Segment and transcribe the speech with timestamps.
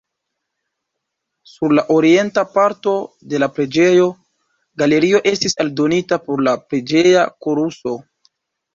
[1.51, 2.95] Sur la orienta parto
[3.35, 4.09] de la preĝejo,
[4.85, 7.99] galerio estis aldonita por la preĝeja koruso.